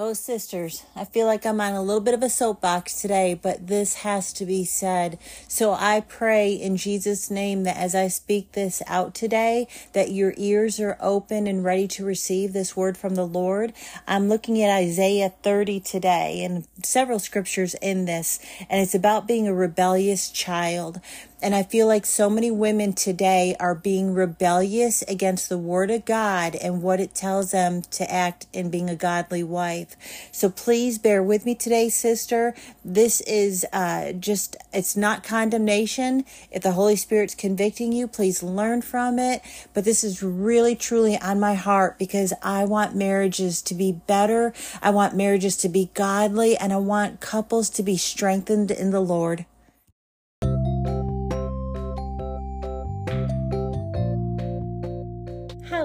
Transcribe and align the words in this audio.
Oh, 0.00 0.12
sisters, 0.12 0.84
I 0.94 1.04
feel 1.04 1.26
like 1.26 1.44
I'm 1.44 1.60
on 1.60 1.72
a 1.72 1.82
little 1.82 2.00
bit 2.00 2.14
of 2.14 2.22
a 2.22 2.30
soapbox 2.30 3.02
today, 3.02 3.34
but 3.34 3.66
this 3.66 3.94
has 3.94 4.32
to 4.34 4.46
be 4.46 4.64
said. 4.64 5.18
So 5.48 5.72
I 5.72 6.04
pray 6.06 6.52
in 6.52 6.76
Jesus' 6.76 7.32
name 7.32 7.64
that 7.64 7.76
as 7.76 7.96
I 7.96 8.06
speak 8.06 8.52
this 8.52 8.80
out 8.86 9.12
today, 9.12 9.66
that 9.94 10.12
your 10.12 10.34
ears 10.36 10.78
are 10.78 10.96
open 11.00 11.48
and 11.48 11.64
ready 11.64 11.88
to 11.88 12.04
receive 12.04 12.52
this 12.52 12.76
word 12.76 12.96
from 12.96 13.16
the 13.16 13.26
Lord. 13.26 13.72
I'm 14.06 14.28
looking 14.28 14.62
at 14.62 14.70
Isaiah 14.70 15.34
30 15.42 15.80
today 15.80 16.44
and 16.44 16.68
several 16.84 17.18
scriptures 17.18 17.74
in 17.82 18.04
this, 18.04 18.38
and 18.70 18.80
it's 18.80 18.94
about 18.94 19.26
being 19.26 19.48
a 19.48 19.52
rebellious 19.52 20.30
child. 20.30 21.00
And 21.40 21.54
I 21.54 21.62
feel 21.62 21.86
like 21.86 22.04
so 22.04 22.28
many 22.28 22.50
women 22.50 22.92
today 22.92 23.54
are 23.60 23.74
being 23.74 24.12
rebellious 24.12 25.02
against 25.02 25.48
the 25.48 25.58
word 25.58 25.88
of 25.90 26.04
God 26.04 26.56
and 26.56 26.82
what 26.82 26.98
it 26.98 27.14
tells 27.14 27.52
them 27.52 27.82
to 27.82 28.10
act 28.12 28.46
in 28.52 28.70
being 28.70 28.90
a 28.90 28.96
godly 28.96 29.44
wife. 29.44 29.94
So 30.32 30.50
please 30.50 30.98
bear 30.98 31.22
with 31.22 31.46
me 31.46 31.54
today, 31.54 31.90
sister. 31.90 32.54
This 32.84 33.20
is 33.20 33.64
uh, 33.72 34.12
just, 34.14 34.56
it's 34.72 34.96
not 34.96 35.22
condemnation. 35.22 36.24
If 36.50 36.64
the 36.64 36.72
Holy 36.72 36.96
Spirit's 36.96 37.36
convicting 37.36 37.92
you, 37.92 38.08
please 38.08 38.42
learn 38.42 38.82
from 38.82 39.20
it. 39.20 39.40
But 39.74 39.84
this 39.84 40.02
is 40.02 40.24
really, 40.24 40.74
truly 40.74 41.16
on 41.18 41.38
my 41.38 41.54
heart 41.54 41.98
because 41.98 42.32
I 42.42 42.64
want 42.64 42.96
marriages 42.96 43.62
to 43.62 43.74
be 43.74 43.92
better. 43.92 44.52
I 44.82 44.90
want 44.90 45.14
marriages 45.14 45.56
to 45.58 45.68
be 45.68 45.90
godly 45.94 46.56
and 46.56 46.72
I 46.72 46.78
want 46.78 47.20
couples 47.20 47.70
to 47.70 47.84
be 47.84 47.96
strengthened 47.96 48.72
in 48.72 48.90
the 48.90 49.00
Lord. 49.00 49.46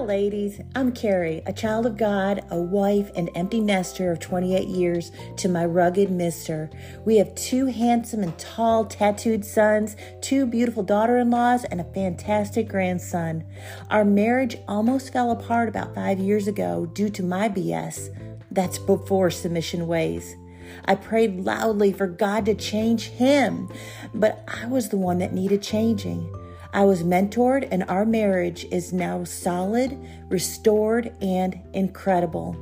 Ladies. 0.04 0.60
I'm 0.74 0.92
Carrie, 0.92 1.42
a 1.46 1.52
child 1.52 1.86
of 1.86 1.96
God, 1.96 2.44
a 2.50 2.60
wife, 2.60 3.10
and 3.16 3.30
empty 3.34 3.58
nester 3.58 4.12
of 4.12 4.20
28 4.20 4.68
years 4.68 5.10
to 5.38 5.48
my 5.48 5.64
rugged 5.64 6.10
mister. 6.10 6.68
We 7.06 7.16
have 7.16 7.34
two 7.34 7.66
handsome 7.66 8.22
and 8.22 8.36
tall 8.38 8.84
tattooed 8.84 9.46
sons, 9.46 9.96
two 10.20 10.44
beautiful 10.44 10.82
daughter 10.82 11.16
in 11.16 11.30
laws, 11.30 11.64
and 11.64 11.80
a 11.80 11.84
fantastic 11.84 12.68
grandson. 12.68 13.46
Our 13.88 14.04
marriage 14.04 14.58
almost 14.68 15.10
fell 15.10 15.30
apart 15.30 15.70
about 15.70 15.94
five 15.94 16.18
years 16.18 16.48
ago 16.48 16.84
due 16.84 17.08
to 17.08 17.22
my 17.22 17.48
BS. 17.48 18.14
That's 18.50 18.78
before 18.78 19.30
submission 19.30 19.86
ways. 19.86 20.36
I 20.84 20.96
prayed 20.96 21.40
loudly 21.40 21.92
for 21.92 22.06
God 22.06 22.44
to 22.44 22.54
change 22.54 23.08
him, 23.08 23.72
but 24.12 24.46
I 24.48 24.66
was 24.66 24.90
the 24.90 24.98
one 24.98 25.18
that 25.18 25.32
needed 25.32 25.62
changing. 25.62 26.30
I 26.74 26.82
was 26.84 27.04
mentored, 27.04 27.68
and 27.70 27.84
our 27.84 28.04
marriage 28.04 28.66
is 28.72 28.92
now 28.92 29.22
solid, 29.22 29.96
restored, 30.28 31.14
and 31.22 31.60
incredible. 31.72 32.56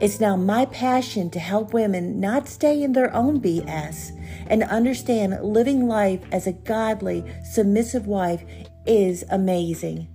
It's 0.00 0.18
now 0.18 0.34
my 0.34 0.66
passion 0.66 1.30
to 1.30 1.38
help 1.38 1.72
women 1.72 2.18
not 2.18 2.48
stay 2.48 2.82
in 2.82 2.94
their 2.94 3.14
own 3.14 3.40
BS 3.40 4.10
and 4.48 4.64
understand 4.64 5.40
living 5.40 5.86
life 5.86 6.20
as 6.32 6.48
a 6.48 6.52
godly, 6.52 7.24
submissive 7.48 8.08
wife 8.08 8.42
is 8.86 9.24
amazing. 9.30 10.08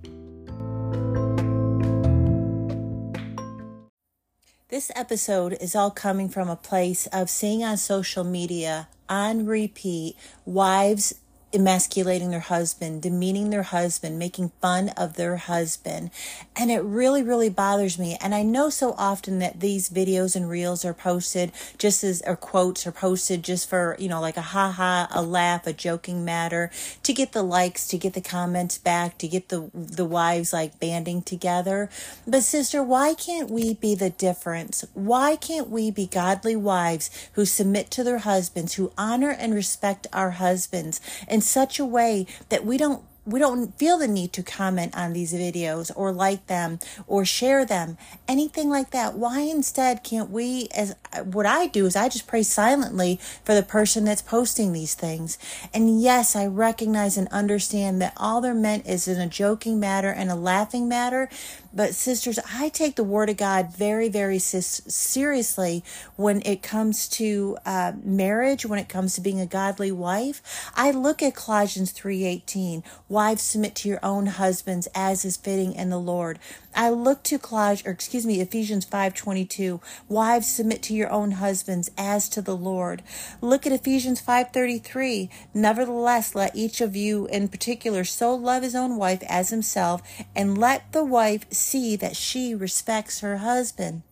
This 4.68 4.90
episode 4.94 5.56
is 5.62 5.74
all 5.74 5.90
coming 5.90 6.28
from 6.28 6.50
a 6.50 6.56
place 6.56 7.06
of 7.06 7.30
seeing 7.30 7.64
on 7.64 7.78
social 7.78 8.24
media 8.24 8.88
on 9.08 9.46
repeat 9.46 10.16
wives 10.44 11.14
emasculating 11.54 12.30
their 12.30 12.40
husband, 12.40 13.02
demeaning 13.02 13.50
their 13.50 13.62
husband, 13.62 14.18
making 14.18 14.50
fun 14.60 14.88
of 14.90 15.14
their 15.14 15.36
husband. 15.36 16.10
And 16.56 16.70
it 16.70 16.80
really, 16.82 17.22
really 17.22 17.48
bothers 17.48 17.98
me. 17.98 18.18
And 18.20 18.34
I 18.34 18.42
know 18.42 18.70
so 18.70 18.94
often 18.98 19.38
that 19.38 19.60
these 19.60 19.88
videos 19.88 20.34
and 20.34 20.50
reels 20.50 20.84
are 20.84 20.94
posted 20.94 21.52
just 21.78 22.02
as, 22.02 22.22
or 22.26 22.36
quotes 22.36 22.86
are 22.86 22.92
posted 22.92 23.42
just 23.44 23.68
for, 23.68 23.96
you 23.98 24.08
know, 24.08 24.20
like 24.20 24.36
a 24.36 24.42
ha 24.42 24.72
ha, 24.72 25.08
a 25.10 25.22
laugh, 25.22 25.66
a 25.66 25.72
joking 25.72 26.24
matter 26.24 26.70
to 27.02 27.12
get 27.12 27.32
the 27.32 27.42
likes, 27.42 27.86
to 27.88 27.98
get 27.98 28.14
the 28.14 28.20
comments 28.20 28.78
back, 28.78 29.16
to 29.18 29.28
get 29.28 29.48
the, 29.48 29.70
the 29.72 30.04
wives 30.04 30.52
like 30.52 30.80
banding 30.80 31.22
together. 31.22 31.88
But 32.26 32.42
sister, 32.42 32.82
why 32.82 33.14
can't 33.14 33.50
we 33.50 33.74
be 33.74 33.94
the 33.94 34.10
difference? 34.10 34.84
Why 34.94 35.36
can't 35.36 35.70
we 35.70 35.90
be 35.90 36.06
godly 36.06 36.56
wives 36.56 37.10
who 37.34 37.44
submit 37.44 37.90
to 37.92 38.02
their 38.02 38.18
husbands, 38.18 38.74
who 38.74 38.92
honor 38.98 39.30
and 39.30 39.54
respect 39.54 40.06
our 40.12 40.32
husbands 40.32 41.00
and 41.28 41.43
such 41.44 41.78
a 41.78 41.84
way 41.84 42.26
that 42.48 42.64
we 42.64 42.76
don't 42.76 43.04
we 43.26 43.40
don't 43.40 43.76
feel 43.78 43.98
the 43.98 44.08
need 44.08 44.32
to 44.34 44.42
comment 44.42 44.94
on 44.94 45.12
these 45.12 45.32
videos 45.32 45.90
or 45.96 46.12
like 46.12 46.46
them 46.46 46.78
or 47.06 47.24
share 47.24 47.64
them 47.64 47.96
anything 48.28 48.68
like 48.68 48.90
that. 48.90 49.14
Why 49.14 49.40
instead 49.40 50.04
can't 50.04 50.30
we 50.30 50.68
as 50.74 50.94
what 51.22 51.46
i 51.46 51.66
do 51.66 51.86
is 51.86 51.96
i 51.96 52.08
just 52.08 52.26
pray 52.26 52.42
silently 52.42 53.18
for 53.44 53.54
the 53.54 53.62
person 53.62 54.04
that's 54.04 54.22
posting 54.22 54.72
these 54.72 54.94
things. 54.94 55.38
And 55.72 56.02
yes 56.02 56.36
i 56.36 56.46
recognize 56.46 57.16
and 57.16 57.28
understand 57.28 58.00
that 58.02 58.12
all 58.16 58.40
they're 58.40 58.54
meant 58.54 58.86
is 58.86 59.08
in 59.08 59.20
a 59.20 59.28
joking 59.28 59.80
matter 59.80 60.10
and 60.10 60.30
a 60.30 60.34
laughing 60.34 60.88
matter 60.88 61.28
but 61.74 61.94
sisters, 61.94 62.38
I 62.52 62.68
take 62.68 62.96
the 62.96 63.04
word 63.04 63.30
of 63.30 63.36
God 63.36 63.74
very, 63.74 64.08
very 64.08 64.38
seriously 64.38 65.82
when 66.16 66.42
it 66.46 66.62
comes 66.62 67.08
to 67.10 67.58
uh, 67.66 67.92
marriage, 68.02 68.64
when 68.64 68.78
it 68.78 68.88
comes 68.88 69.14
to 69.14 69.20
being 69.20 69.40
a 69.40 69.46
godly 69.46 69.90
wife. 69.90 70.70
I 70.74 70.90
look 70.90 71.22
at 71.22 71.34
Colossians 71.34 71.92
3.18, 71.92 72.82
wives 73.08 73.42
submit 73.42 73.74
to 73.76 73.88
your 73.88 74.00
own 74.04 74.26
husbands 74.26 74.88
as 74.94 75.24
is 75.24 75.36
fitting 75.36 75.74
in 75.74 75.90
the 75.90 75.98
Lord. 75.98 76.38
I 76.76 76.90
look 76.90 77.22
to 77.24 77.38
Colossians, 77.38 77.86
or 77.86 77.92
excuse 77.92 78.26
me, 78.26 78.40
Ephesians 78.40 78.84
5:22. 78.84 79.80
Wives 80.08 80.48
submit 80.48 80.82
to 80.82 80.94
your 80.94 81.10
own 81.10 81.32
husbands 81.32 81.90
as 81.96 82.28
to 82.30 82.42
the 82.42 82.56
Lord. 82.56 83.02
Look 83.40 83.66
at 83.66 83.72
Ephesians 83.72 84.20
5:33. 84.20 85.30
Nevertheless, 85.52 86.34
let 86.34 86.56
each 86.56 86.80
of 86.80 86.96
you 86.96 87.26
in 87.26 87.48
particular 87.48 88.04
so 88.04 88.34
love 88.34 88.62
his 88.62 88.74
own 88.74 88.96
wife 88.96 89.22
as 89.28 89.50
himself, 89.50 90.02
and 90.34 90.58
let 90.58 90.90
the 90.92 91.04
wife 91.04 91.46
see 91.64 91.96
that 91.96 92.16
she 92.16 92.54
respects 92.54 93.20
her 93.20 93.38
husband. 93.38 94.02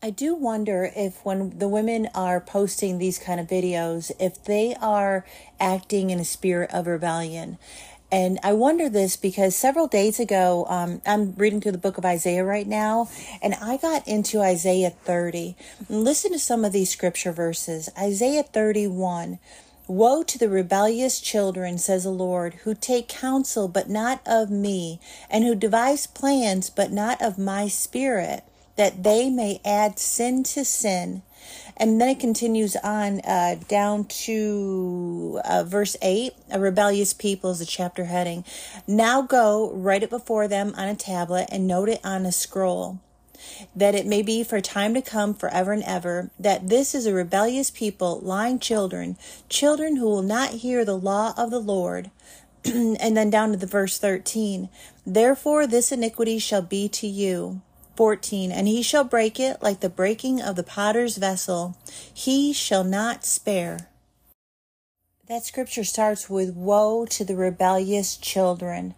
I 0.00 0.10
do 0.10 0.34
wonder 0.34 0.90
if 0.96 1.24
when 1.24 1.58
the 1.58 1.68
women 1.68 2.08
are 2.14 2.40
posting 2.40 2.98
these 2.98 3.18
kind 3.18 3.38
of 3.38 3.46
videos, 3.46 4.10
if 4.18 4.42
they 4.44 4.74
are 4.80 5.26
acting 5.60 6.10
in 6.10 6.18
a 6.18 6.24
spirit 6.24 6.70
of 6.72 6.86
rebellion. 6.86 7.58
And 8.10 8.38
I 8.42 8.54
wonder 8.54 8.88
this 8.88 9.16
because 9.16 9.54
several 9.54 9.86
days 9.86 10.18
ago, 10.18 10.64
um, 10.68 11.02
I'm 11.04 11.34
reading 11.34 11.60
through 11.60 11.72
the 11.72 11.78
book 11.78 11.98
of 11.98 12.06
Isaiah 12.06 12.44
right 12.44 12.66
now, 12.66 13.10
and 13.42 13.54
I 13.54 13.76
got 13.76 14.08
into 14.08 14.40
Isaiah 14.40 14.90
30. 14.90 15.56
listen 15.90 16.32
to 16.32 16.38
some 16.38 16.64
of 16.64 16.72
these 16.72 16.90
scripture 16.90 17.32
verses. 17.32 17.90
Isaiah 17.98 18.44
31. 18.44 19.38
Woe 19.88 20.22
to 20.22 20.38
the 20.38 20.50
rebellious 20.50 21.18
children, 21.18 21.78
says 21.78 22.04
the 22.04 22.10
Lord, 22.10 22.54
who 22.64 22.74
take 22.74 23.08
counsel 23.08 23.68
but 23.68 23.88
not 23.88 24.20
of 24.26 24.50
me, 24.50 25.00
and 25.30 25.44
who 25.44 25.54
devise 25.54 26.06
plans 26.06 26.68
but 26.68 26.92
not 26.92 27.20
of 27.22 27.38
my 27.38 27.68
spirit 27.68 28.44
that 28.78 29.02
they 29.02 29.28
may 29.28 29.60
add 29.64 29.98
sin 29.98 30.44
to 30.44 30.64
sin. 30.64 31.22
And 31.76 32.00
then 32.00 32.10
it 32.10 32.20
continues 32.20 32.76
on 32.76 33.20
uh, 33.20 33.56
down 33.66 34.04
to 34.04 35.40
uh, 35.44 35.64
verse 35.64 35.96
8 36.00 36.32
A 36.50 36.60
rebellious 36.60 37.12
people 37.12 37.50
is 37.50 37.58
the 37.58 37.66
chapter 37.66 38.04
heading. 38.04 38.44
Now 38.86 39.22
go, 39.22 39.72
write 39.72 40.02
it 40.02 40.10
before 40.10 40.48
them 40.48 40.74
on 40.76 40.88
a 40.88 40.94
tablet, 40.94 41.48
and 41.50 41.66
note 41.66 41.88
it 41.88 42.00
on 42.04 42.24
a 42.24 42.32
scroll, 42.32 43.00
that 43.74 43.94
it 43.94 44.06
may 44.06 44.22
be 44.22 44.42
for 44.42 44.60
time 44.60 44.94
to 44.94 45.02
come 45.02 45.34
forever 45.34 45.72
and 45.72 45.82
ever, 45.84 46.30
that 46.38 46.68
this 46.68 46.94
is 46.94 47.06
a 47.06 47.14
rebellious 47.14 47.70
people, 47.70 48.20
lying 48.20 48.58
children, 48.58 49.16
children 49.48 49.96
who 49.96 50.06
will 50.06 50.22
not 50.22 50.50
hear 50.50 50.84
the 50.84 50.98
law 50.98 51.34
of 51.36 51.50
the 51.50 51.60
Lord. 51.60 52.10
and 52.64 53.16
then 53.16 53.30
down 53.30 53.50
to 53.52 53.56
the 53.56 53.66
verse 53.66 53.98
13 53.98 54.68
Therefore, 55.06 55.66
this 55.66 55.92
iniquity 55.92 56.38
shall 56.38 56.62
be 56.62 56.88
to 56.88 57.06
you 57.06 57.62
14 57.96 58.52
And 58.52 58.68
he 58.68 58.82
shall 58.82 59.04
break 59.04 59.40
it 59.40 59.62
like 59.62 59.80
the 59.80 59.88
breaking 59.88 60.40
of 60.40 60.56
the 60.56 60.62
potter's 60.62 61.16
vessel, 61.16 61.76
he 62.12 62.52
shall 62.52 62.84
not 62.84 63.24
spare. 63.24 63.88
That 65.28 65.44
scripture 65.44 65.84
starts 65.84 66.30
with 66.30 66.54
Woe 66.54 67.04
to 67.06 67.24
the 67.24 67.36
rebellious 67.36 68.16
children. 68.16 68.94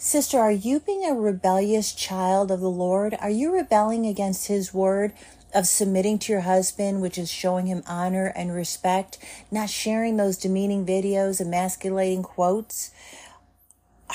Sister, 0.00 0.38
are 0.38 0.52
you 0.52 0.78
being 0.78 1.04
a 1.04 1.12
rebellious 1.12 1.92
child 1.92 2.52
of 2.52 2.60
the 2.60 2.70
Lord? 2.70 3.16
Are 3.18 3.28
you 3.28 3.52
rebelling 3.52 4.06
against 4.06 4.46
his 4.46 4.72
word? 4.72 5.12
of 5.54 5.66
submitting 5.66 6.18
to 6.18 6.30
your 6.30 6.42
husband, 6.42 7.00
which 7.00 7.16
is 7.16 7.30
showing 7.30 7.66
him 7.66 7.82
honor 7.86 8.26
and 8.36 8.54
respect, 8.54 9.16
not 9.50 9.70
sharing 9.70 10.18
those 10.18 10.36
demeaning 10.36 10.84
videos, 10.84 11.40
emasculating 11.40 12.22
quotes. 12.22 12.90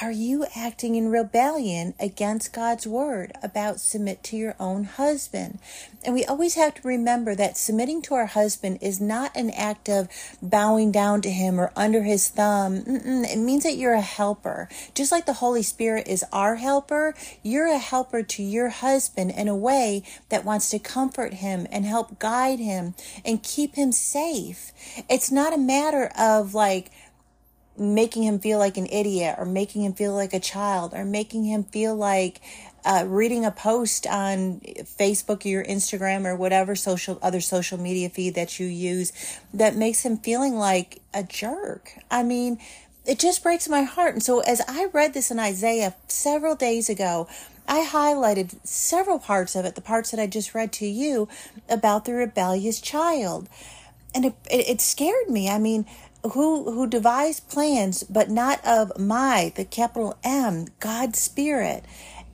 Are 0.01 0.11
you 0.11 0.45
acting 0.55 0.95
in 0.95 1.09
rebellion 1.09 1.93
against 1.99 2.53
God's 2.53 2.87
word 2.87 3.31
about 3.43 3.79
submit 3.79 4.23
to 4.23 4.37
your 4.37 4.55
own 4.59 4.85
husband? 4.85 5.59
And 6.03 6.13
we 6.13 6.25
always 6.25 6.55
have 6.55 6.75
to 6.75 6.87
remember 6.87 7.35
that 7.35 7.57
submitting 7.57 8.01
to 8.03 8.15
our 8.15 8.25
husband 8.25 8.79
is 8.81 8.99
not 8.99 9.35
an 9.35 9.51
act 9.51 9.89
of 9.89 10.09
bowing 10.41 10.91
down 10.91 11.21
to 11.21 11.29
him 11.29 11.59
or 11.59 11.71
under 11.75 12.03
his 12.03 12.27
thumb. 12.27 12.81
Mm-mm. 12.83 13.23
It 13.23 13.37
means 13.37 13.63
that 13.63 13.77
you're 13.77 13.93
a 13.93 14.01
helper. 14.01 14.67
Just 14.95 15.11
like 15.11 15.25
the 15.25 15.33
Holy 15.33 15.63
Spirit 15.63 16.07
is 16.07 16.25
our 16.33 16.55
helper, 16.55 17.13
you're 17.43 17.67
a 17.67 17.77
helper 17.77 18.23
to 18.23 18.43
your 18.43 18.69
husband 18.69 19.31
in 19.31 19.47
a 19.47 19.55
way 19.55 20.03
that 20.29 20.43
wants 20.43 20.69
to 20.71 20.79
comfort 20.79 21.35
him 21.35 21.67
and 21.71 21.85
help 21.85 22.19
guide 22.19 22.59
him 22.59 22.95
and 23.23 23.43
keep 23.43 23.75
him 23.75 23.91
safe. 23.91 24.71
It's 25.09 25.31
not 25.31 25.53
a 25.53 25.57
matter 25.57 26.11
of 26.17 26.53
like, 26.53 26.91
making 27.77 28.23
him 28.23 28.39
feel 28.39 28.59
like 28.59 28.77
an 28.77 28.85
idiot 28.87 29.35
or 29.37 29.45
making 29.45 29.83
him 29.83 29.93
feel 29.93 30.13
like 30.13 30.33
a 30.33 30.39
child 30.39 30.93
or 30.93 31.03
making 31.03 31.45
him 31.45 31.63
feel 31.63 31.95
like 31.95 32.39
uh, 32.85 33.05
reading 33.07 33.45
a 33.45 33.51
post 33.51 34.05
on 34.05 34.59
Facebook 34.59 35.45
or 35.45 35.47
your 35.47 35.63
Instagram 35.63 36.25
or 36.25 36.35
whatever 36.35 36.75
social 36.75 37.17
other 37.21 37.41
social 37.41 37.79
media 37.79 38.09
feed 38.09 38.35
that 38.35 38.59
you 38.59 38.67
use 38.67 39.11
that 39.53 39.75
makes 39.75 40.05
him 40.05 40.17
feeling 40.17 40.55
like 40.55 41.01
a 41.13 41.23
jerk. 41.23 41.93
I 42.11 42.23
mean, 42.23 42.59
it 43.05 43.19
just 43.19 43.41
breaks 43.41 43.67
my 43.67 43.83
heart. 43.83 44.13
And 44.13 44.23
so 44.23 44.41
as 44.41 44.61
I 44.67 44.87
read 44.93 45.13
this 45.13 45.31
in 45.31 45.39
Isaiah 45.39 45.95
several 46.07 46.55
days 46.55 46.89
ago, 46.89 47.27
I 47.67 47.85
highlighted 47.85 48.55
several 48.65 49.19
parts 49.19 49.55
of 49.55 49.65
it, 49.65 49.75
the 49.75 49.81
parts 49.81 50.11
that 50.11 50.19
I 50.19 50.27
just 50.27 50.53
read 50.53 50.71
to 50.73 50.85
you 50.85 51.29
about 51.69 52.05
the 52.05 52.13
rebellious 52.13 52.81
child. 52.81 53.47
And 54.13 54.25
it, 54.25 54.33
it, 54.51 54.69
it 54.69 54.81
scared 54.81 55.29
me. 55.29 55.49
I 55.49 55.57
mean, 55.57 55.85
who 56.31 56.71
who 56.71 56.87
devise 56.87 57.39
plans 57.39 58.03
but 58.03 58.29
not 58.29 58.65
of 58.65 58.97
my 58.97 59.51
the 59.55 59.65
capital 59.65 60.17
M 60.23 60.67
God's 60.79 61.19
spirit 61.19 61.83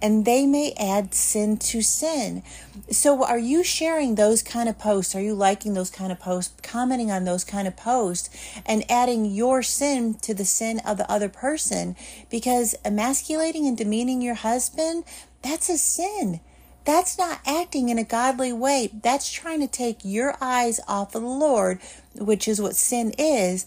and 0.02 0.26
they 0.26 0.46
may 0.46 0.74
add 0.74 1.14
sin 1.14 1.58
to 1.58 1.82
sin. 1.82 2.44
So 2.90 3.24
are 3.24 3.40
you 3.40 3.64
sharing 3.64 4.16
those 4.16 4.42
kind 4.42 4.70
of 4.70 4.80
posts? 4.80 5.16
Are 5.16 5.22
you 5.22 5.34
liking 5.34 5.74
those 5.74 5.90
kind 5.90 6.12
of 6.12 6.20
posts, 6.20 6.60
commenting 6.62 7.12
on 7.12 7.26
those 7.26 7.44
kind 7.44 7.68
of 7.68 7.76
posts 7.76 8.30
and 8.66 8.90
adding 8.90 9.26
your 9.26 9.62
sin 9.62 10.16
to 10.22 10.34
the 10.34 10.46
sin 10.46 10.80
of 10.86 10.98
the 10.98 11.12
other 11.12 11.30
person? 11.30 11.96
Because 12.30 12.76
emasculating 12.86 13.68
and 13.68 13.78
demeaning 13.78 14.22
your 14.22 14.36
husband, 14.36 15.04
that's 15.42 15.70
a 15.70 15.78
sin. 15.78 16.40
That's 16.86 17.18
not 17.18 17.42
acting 17.46 17.90
in 17.90 18.00
a 18.00 18.04
godly 18.04 18.54
way. 18.54 18.90
That's 19.04 19.32
trying 19.32 19.60
to 19.60 19.68
take 19.68 20.00
your 20.04 20.36
eyes 20.42 20.80
off 20.88 21.14
of 21.14 21.22
the 21.22 21.28
Lord, 21.28 21.80
which 22.20 22.48
is 22.48 22.62
what 22.62 22.76
sin 22.76 23.14
is, 23.18 23.66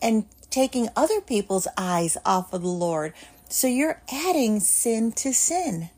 and 0.00 0.24
taking 0.50 0.88
other 0.96 1.20
people's 1.20 1.68
eyes 1.76 2.16
off 2.24 2.52
of 2.52 2.62
the 2.62 2.68
Lord. 2.68 3.12
So 3.48 3.66
you're 3.66 4.02
adding 4.10 4.60
sin 4.60 5.12
to 5.12 5.32
sin. 5.32 5.90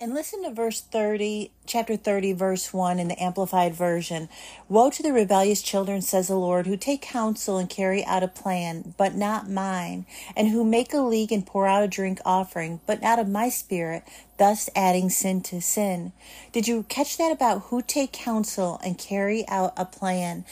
And 0.00 0.14
listen 0.14 0.44
to 0.44 0.50
verse 0.50 0.80
30, 0.80 1.50
chapter 1.66 1.96
30, 1.96 2.32
verse 2.32 2.72
1 2.72 3.00
in 3.00 3.08
the 3.08 3.20
Amplified 3.20 3.74
Version. 3.74 4.28
Woe 4.68 4.90
to 4.90 5.02
the 5.02 5.12
rebellious 5.12 5.60
children, 5.60 6.02
says 6.02 6.28
the 6.28 6.36
Lord, 6.36 6.68
who 6.68 6.76
take 6.76 7.02
counsel 7.02 7.58
and 7.58 7.68
carry 7.68 8.04
out 8.04 8.22
a 8.22 8.28
plan, 8.28 8.94
but 8.96 9.16
not 9.16 9.50
mine, 9.50 10.06
and 10.36 10.50
who 10.50 10.62
make 10.62 10.94
a 10.94 10.98
league 10.98 11.32
and 11.32 11.44
pour 11.44 11.66
out 11.66 11.82
a 11.82 11.88
drink 11.88 12.20
offering, 12.24 12.80
but 12.86 13.02
not 13.02 13.18
of 13.18 13.28
my 13.28 13.48
spirit, 13.48 14.04
thus 14.38 14.70
adding 14.76 15.10
sin 15.10 15.40
to 15.40 15.60
sin. 15.60 16.12
Did 16.52 16.68
you 16.68 16.84
catch 16.84 17.16
that 17.18 17.32
about 17.32 17.62
who 17.62 17.82
take 17.82 18.12
counsel 18.12 18.78
and 18.84 18.96
carry 18.96 19.48
out 19.48 19.72
a 19.76 19.84
plan? 19.84 20.44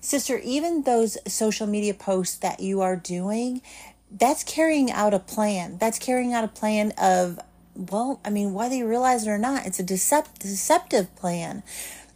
Sister, 0.00 0.38
even 0.44 0.82
those 0.82 1.18
social 1.26 1.66
media 1.66 1.94
posts 1.94 2.36
that 2.38 2.60
you 2.60 2.80
are 2.80 2.96
doing, 2.96 3.62
that's 4.10 4.44
carrying 4.44 4.90
out 4.90 5.12
a 5.12 5.18
plan. 5.18 5.78
That's 5.78 5.98
carrying 5.98 6.32
out 6.32 6.44
a 6.44 6.48
plan 6.48 6.92
of 6.96 7.38
well, 7.78 8.20
I 8.24 8.30
mean, 8.30 8.54
whether 8.54 8.74
you 8.74 8.88
realize 8.88 9.26
it 9.26 9.30
or 9.30 9.38
not, 9.38 9.64
it's 9.64 9.78
a 9.78 9.84
decept- 9.84 10.40
deceptive 10.40 11.14
plan. 11.14 11.62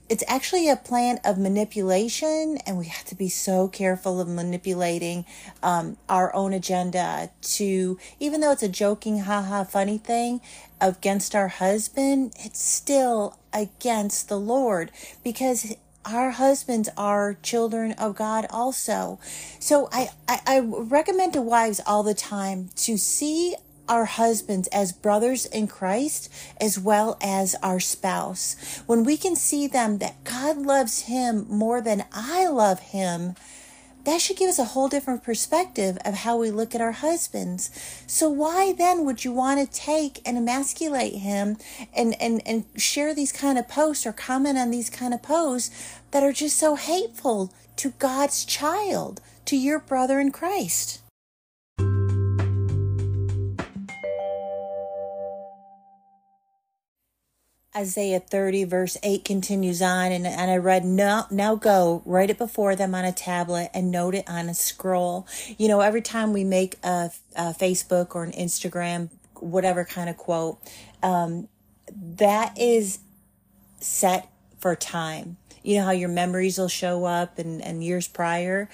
It's 0.08 0.24
actually 0.26 0.68
a 0.68 0.76
plan 0.76 1.20
of 1.24 1.38
manipulation, 1.38 2.58
and 2.66 2.76
we 2.76 2.86
have 2.86 3.04
to 3.06 3.14
be 3.14 3.28
so 3.28 3.68
careful 3.68 4.20
of 4.20 4.28
manipulating 4.28 5.24
um, 5.62 5.96
our 6.08 6.34
own 6.34 6.52
agenda 6.52 7.30
to, 7.42 7.98
even 8.18 8.40
though 8.40 8.50
it's 8.50 8.64
a 8.64 8.68
joking, 8.68 9.20
haha, 9.20 9.62
funny 9.64 9.98
thing 9.98 10.40
against 10.80 11.34
our 11.34 11.48
husband, 11.48 12.34
it's 12.40 12.62
still 12.62 13.38
against 13.54 14.28
the 14.28 14.38
Lord 14.38 14.90
because 15.22 15.74
our 16.04 16.30
husbands 16.30 16.88
are 16.96 17.36
children 17.42 17.92
of 17.92 18.16
God 18.16 18.46
also. 18.50 19.18
So 19.58 19.88
I, 19.92 20.10
I, 20.28 20.40
I 20.46 20.60
recommend 20.60 21.32
to 21.34 21.42
wives 21.42 21.80
all 21.86 22.02
the 22.02 22.14
time 22.14 22.70
to 22.76 22.96
see 22.96 23.54
our 23.88 24.04
husbands 24.04 24.68
as 24.68 24.92
brothers 24.92 25.44
in 25.46 25.66
Christ 25.66 26.32
as 26.60 26.78
well 26.78 27.18
as 27.20 27.54
our 27.62 27.80
spouse. 27.80 28.82
When 28.86 29.04
we 29.04 29.16
can 29.16 29.36
see 29.36 29.66
them 29.66 29.98
that 29.98 30.24
God 30.24 30.56
loves 30.56 31.02
him 31.02 31.46
more 31.48 31.80
than 31.80 32.04
I 32.12 32.46
love 32.46 32.80
him, 32.80 33.34
that 34.04 34.20
should 34.20 34.36
give 34.36 34.48
us 34.48 34.58
a 34.58 34.64
whole 34.64 34.88
different 34.88 35.22
perspective 35.22 35.98
of 36.04 36.14
how 36.14 36.36
we 36.36 36.50
look 36.50 36.74
at 36.74 36.80
our 36.80 36.92
husbands. 36.92 37.70
So 38.06 38.28
why 38.28 38.72
then 38.72 39.04
would 39.04 39.24
you 39.24 39.32
want 39.32 39.60
to 39.60 39.80
take 39.80 40.20
and 40.26 40.36
emasculate 40.36 41.14
him 41.14 41.56
and, 41.94 42.20
and, 42.20 42.42
and 42.46 42.64
share 42.76 43.14
these 43.14 43.32
kind 43.32 43.58
of 43.58 43.68
posts 43.68 44.06
or 44.06 44.12
comment 44.12 44.58
on 44.58 44.70
these 44.70 44.90
kind 44.90 45.14
of 45.14 45.22
posts 45.22 45.98
that 46.10 46.22
are 46.22 46.32
just 46.32 46.58
so 46.58 46.74
hateful 46.74 47.52
to 47.76 47.90
God's 47.98 48.44
child, 48.44 49.20
to 49.44 49.56
your 49.56 49.78
brother 49.78 50.18
in 50.18 50.32
Christ? 50.32 51.01
Isaiah 57.74 58.20
30 58.20 58.64
verse 58.64 58.98
8 59.02 59.24
continues 59.24 59.80
on 59.80 60.12
and, 60.12 60.26
and 60.26 60.50
I 60.50 60.56
read 60.56 60.84
now 60.84 61.26
now 61.30 61.54
go 61.54 62.02
write 62.04 62.28
it 62.28 62.36
before 62.36 62.76
them 62.76 62.94
on 62.94 63.04
a 63.04 63.12
tablet 63.12 63.70
and 63.72 63.90
note 63.90 64.14
it 64.14 64.28
on 64.28 64.48
a 64.48 64.54
scroll. 64.54 65.26
You 65.56 65.68
know, 65.68 65.80
every 65.80 66.02
time 66.02 66.32
we 66.32 66.44
make 66.44 66.76
a, 66.82 67.10
a 67.34 67.54
Facebook 67.54 68.14
or 68.14 68.24
an 68.24 68.32
Instagram 68.32 69.08
whatever 69.42 69.84
kind 69.84 70.08
of 70.08 70.16
quote 70.16 70.58
um, 71.02 71.48
that 71.94 72.56
is 72.58 73.00
set 73.80 74.30
for 74.58 74.76
time. 74.76 75.36
You 75.62 75.78
know 75.78 75.84
how 75.84 75.90
your 75.90 76.08
memories 76.08 76.58
will 76.58 76.68
show 76.68 77.04
up 77.04 77.38
and, 77.38 77.62
and 77.62 77.82
years 77.82 78.08
prior. 78.08 78.68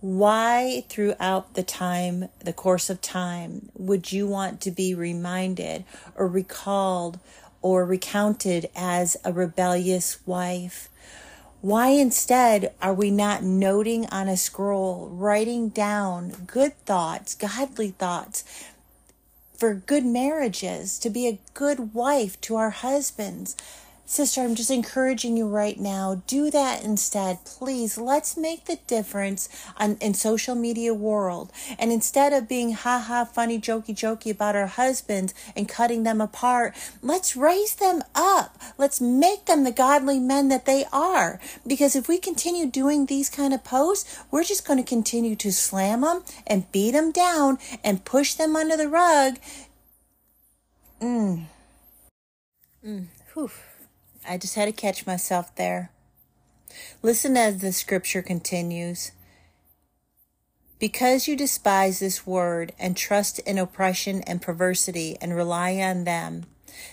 Why, 0.00 0.84
throughout 0.88 1.54
the 1.54 1.64
time, 1.64 2.28
the 2.44 2.52
course 2.52 2.88
of 2.88 3.00
time, 3.00 3.70
would 3.74 4.12
you 4.12 4.28
want 4.28 4.60
to 4.60 4.70
be 4.70 4.94
reminded 4.94 5.84
or 6.14 6.28
recalled 6.28 7.18
or 7.62 7.84
recounted 7.84 8.68
as 8.74 9.16
a 9.24 9.32
rebellious 9.32 10.18
wife? 10.26 10.88
Why 11.60 11.88
instead 11.88 12.72
are 12.80 12.94
we 12.94 13.10
not 13.10 13.42
noting 13.42 14.06
on 14.06 14.28
a 14.28 14.36
scroll, 14.36 15.08
writing 15.08 15.70
down 15.70 16.46
good 16.46 16.78
thoughts, 16.86 17.34
godly 17.34 17.90
thoughts 17.90 18.44
for 19.56 19.74
good 19.74 20.04
marriages, 20.04 21.00
to 21.00 21.10
be 21.10 21.26
a 21.26 21.40
good 21.54 21.94
wife 21.94 22.40
to 22.42 22.54
our 22.54 22.70
husbands? 22.70 23.56
Sister, 24.10 24.40
I'm 24.40 24.54
just 24.54 24.70
encouraging 24.70 25.36
you 25.36 25.46
right 25.46 25.78
now. 25.78 26.22
Do 26.26 26.50
that 26.50 26.82
instead. 26.82 27.44
Please, 27.44 27.98
let's 27.98 28.38
make 28.38 28.64
the 28.64 28.78
difference 28.86 29.50
on, 29.76 29.98
in 30.00 30.14
social 30.14 30.54
media 30.54 30.94
world. 30.94 31.52
And 31.78 31.92
instead 31.92 32.32
of 32.32 32.48
being 32.48 32.72
ha 32.72 33.04
ha 33.06 33.26
funny, 33.26 33.60
jokey, 33.60 33.94
jokey 33.94 34.30
about 34.30 34.56
our 34.56 34.66
husbands 34.66 35.34
and 35.54 35.68
cutting 35.68 36.04
them 36.04 36.22
apart, 36.22 36.74
let's 37.02 37.36
raise 37.36 37.74
them 37.74 38.02
up. 38.14 38.58
Let's 38.78 38.98
make 38.98 39.44
them 39.44 39.64
the 39.64 39.72
godly 39.72 40.18
men 40.18 40.48
that 40.48 40.64
they 40.64 40.86
are. 40.90 41.38
Because 41.66 41.94
if 41.94 42.08
we 42.08 42.16
continue 42.16 42.64
doing 42.64 43.04
these 43.04 43.28
kind 43.28 43.52
of 43.52 43.62
posts, 43.62 44.18
we're 44.30 44.42
just 44.42 44.66
going 44.66 44.82
to 44.82 44.88
continue 44.88 45.36
to 45.36 45.52
slam 45.52 46.00
them 46.00 46.22
and 46.46 46.72
beat 46.72 46.92
them 46.92 47.12
down 47.12 47.58
and 47.84 48.06
push 48.06 48.32
them 48.32 48.56
under 48.56 48.78
the 48.78 48.88
rug. 48.88 49.36
Mm. 51.02 51.44
Mm. 52.82 53.06
Whew. 53.34 53.50
I 54.28 54.36
just 54.36 54.54
had 54.54 54.66
to 54.66 54.72
catch 54.72 55.06
myself 55.06 55.54
there. 55.56 55.90
Listen 57.02 57.36
as 57.36 57.58
the 57.58 57.72
scripture 57.72 58.22
continues. 58.22 59.12
Because 60.78 61.26
you 61.26 61.34
despise 61.34 61.98
this 61.98 62.26
word 62.26 62.72
and 62.78 62.96
trust 62.96 63.38
in 63.40 63.58
oppression 63.58 64.22
and 64.22 64.42
perversity 64.42 65.16
and 65.20 65.34
rely 65.34 65.76
on 65.76 66.04
them, 66.04 66.44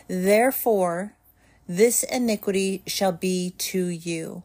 therefore 0.07 1.13
this 1.67 2.03
iniquity 2.03 2.81
shall 2.87 3.11
be 3.11 3.53
to 3.57 3.87
you. 3.87 4.43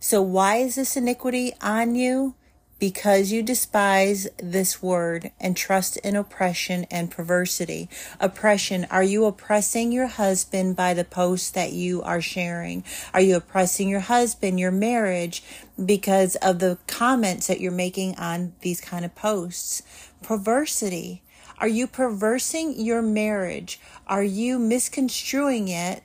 So 0.00 0.20
why 0.20 0.56
is 0.56 0.74
this 0.74 0.96
iniquity 0.96 1.54
on 1.62 1.94
you? 1.94 2.34
Because 2.78 3.32
you 3.32 3.42
despise 3.42 4.28
this 4.38 4.82
word 4.82 5.30
and 5.40 5.56
trust 5.56 5.96
in 5.98 6.16
oppression 6.16 6.84
and 6.90 7.10
perversity. 7.10 7.88
Oppression, 8.20 8.86
are 8.90 9.02
you 9.02 9.24
oppressing 9.24 9.92
your 9.92 10.08
husband 10.08 10.76
by 10.76 10.92
the 10.92 11.04
posts 11.04 11.50
that 11.50 11.72
you 11.72 12.02
are 12.02 12.20
sharing? 12.20 12.84
Are 13.12 13.20
you 13.20 13.36
oppressing 13.36 13.88
your 13.88 14.00
husband, 14.00 14.58
your 14.58 14.72
marriage, 14.72 15.42
because 15.82 16.36
of 16.36 16.58
the 16.58 16.78
comments 16.86 17.46
that 17.46 17.60
you're 17.60 17.72
making 17.72 18.16
on 18.16 18.54
these 18.60 18.80
kind 18.80 19.04
of 19.04 19.14
posts? 19.14 19.82
Perversity, 20.22 21.22
Are 21.58 21.68
you 21.68 21.86
perversing 21.86 22.80
your 22.80 23.00
marriage? 23.02 23.80
Are 24.06 24.24
you 24.24 24.58
misconstruing 24.58 25.68
it, 25.68 26.02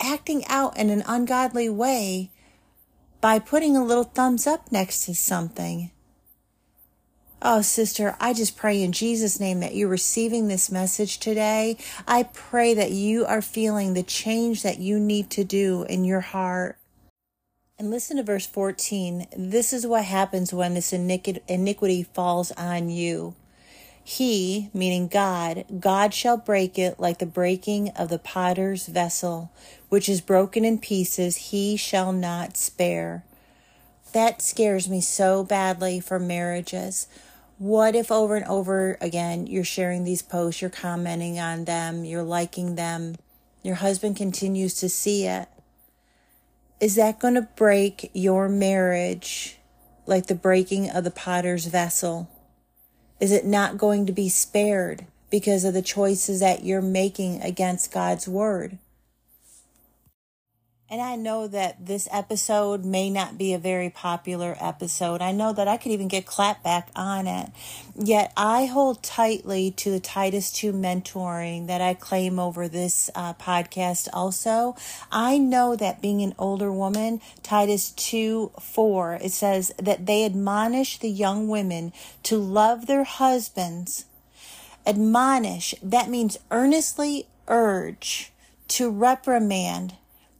acting 0.00 0.44
out 0.46 0.76
in 0.76 0.90
an 0.90 1.02
ungodly 1.06 1.68
way 1.68 2.30
by 3.20 3.38
putting 3.38 3.76
a 3.76 3.84
little 3.84 4.04
thumbs 4.04 4.46
up 4.46 4.70
next 4.70 5.04
to 5.06 5.14
something? 5.14 5.90
Oh, 7.40 7.62
sister, 7.62 8.16
I 8.20 8.32
just 8.32 8.56
pray 8.56 8.82
in 8.82 8.90
Jesus' 8.90 9.38
name 9.38 9.60
that 9.60 9.74
you're 9.74 9.88
receiving 9.88 10.48
this 10.48 10.72
message 10.72 11.18
today. 11.18 11.76
I 12.06 12.24
pray 12.24 12.74
that 12.74 12.90
you 12.90 13.26
are 13.26 13.42
feeling 13.42 13.94
the 13.94 14.02
change 14.02 14.62
that 14.64 14.78
you 14.78 14.98
need 14.98 15.30
to 15.30 15.44
do 15.44 15.84
in 15.84 16.04
your 16.04 16.20
heart. 16.20 16.78
And 17.78 17.92
listen 17.92 18.16
to 18.16 18.24
verse 18.24 18.44
14. 18.44 19.28
This 19.36 19.72
is 19.72 19.86
what 19.86 20.04
happens 20.04 20.52
when 20.52 20.74
this 20.74 20.92
iniquity 20.92 22.02
falls 22.02 22.50
on 22.52 22.90
you. 22.90 23.36
He, 24.08 24.70
meaning 24.72 25.06
God, 25.06 25.66
God 25.80 26.14
shall 26.14 26.38
break 26.38 26.78
it 26.78 26.98
like 26.98 27.18
the 27.18 27.26
breaking 27.26 27.90
of 27.90 28.08
the 28.08 28.18
potter's 28.18 28.86
vessel, 28.86 29.52
which 29.90 30.08
is 30.08 30.22
broken 30.22 30.64
in 30.64 30.78
pieces, 30.78 31.36
he 31.36 31.76
shall 31.76 32.10
not 32.10 32.56
spare. 32.56 33.22
That 34.14 34.40
scares 34.40 34.88
me 34.88 35.02
so 35.02 35.44
badly 35.44 36.00
for 36.00 36.18
marriages. 36.18 37.06
What 37.58 37.94
if 37.94 38.10
over 38.10 38.34
and 38.34 38.46
over 38.46 38.96
again 39.02 39.46
you're 39.46 39.62
sharing 39.62 40.04
these 40.04 40.22
posts, 40.22 40.62
you're 40.62 40.70
commenting 40.70 41.38
on 41.38 41.66
them, 41.66 42.06
you're 42.06 42.22
liking 42.22 42.76
them, 42.76 43.16
your 43.62 43.74
husband 43.74 44.16
continues 44.16 44.72
to 44.80 44.88
see 44.88 45.26
it? 45.26 45.48
Is 46.80 46.94
that 46.94 47.18
going 47.18 47.34
to 47.34 47.42
break 47.42 48.10
your 48.14 48.48
marriage 48.48 49.58
like 50.06 50.28
the 50.28 50.34
breaking 50.34 50.88
of 50.88 51.04
the 51.04 51.10
potter's 51.10 51.66
vessel? 51.66 52.30
Is 53.20 53.32
it 53.32 53.44
not 53.44 53.78
going 53.78 54.06
to 54.06 54.12
be 54.12 54.28
spared 54.28 55.06
because 55.30 55.64
of 55.64 55.74
the 55.74 55.82
choices 55.82 56.40
that 56.40 56.64
you're 56.64 56.80
making 56.80 57.42
against 57.42 57.92
God's 57.92 58.28
word? 58.28 58.78
And 60.90 61.02
I 61.02 61.16
know 61.16 61.46
that 61.48 61.84
this 61.84 62.08
episode 62.10 62.82
may 62.82 63.10
not 63.10 63.36
be 63.36 63.52
a 63.52 63.58
very 63.58 63.90
popular 63.90 64.56
episode. 64.58 65.20
I 65.20 65.32
know 65.32 65.52
that 65.52 65.68
I 65.68 65.76
could 65.76 65.92
even 65.92 66.08
get 66.08 66.24
clapped 66.24 66.64
back 66.64 66.88
on 66.96 67.26
it. 67.26 67.50
Yet 67.94 68.32
I 68.38 68.64
hold 68.64 69.02
tightly 69.02 69.70
to 69.72 69.90
the 69.90 70.00
Titus 70.00 70.50
2 70.50 70.72
mentoring 70.72 71.66
that 71.66 71.82
I 71.82 71.92
claim 71.92 72.38
over 72.38 72.68
this 72.68 73.10
uh, 73.14 73.34
podcast 73.34 74.08
also. 74.14 74.76
I 75.12 75.36
know 75.36 75.76
that 75.76 76.00
being 76.00 76.22
an 76.22 76.34
older 76.38 76.72
woman, 76.72 77.20
Titus 77.42 77.90
2 77.90 78.52
4, 78.58 79.18
it 79.22 79.32
says 79.32 79.74
that 79.78 80.06
they 80.06 80.24
admonish 80.24 80.96
the 81.00 81.10
young 81.10 81.48
women 81.48 81.92
to 82.22 82.38
love 82.38 82.86
their 82.86 83.04
husbands. 83.04 84.06
Admonish, 84.86 85.74
that 85.82 86.08
means 86.08 86.38
earnestly 86.50 87.26
urge, 87.46 88.32
to 88.68 88.88
reprimand 88.88 89.94